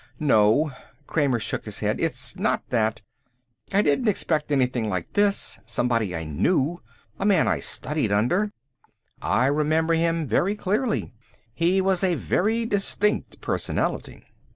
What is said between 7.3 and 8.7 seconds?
I studied under.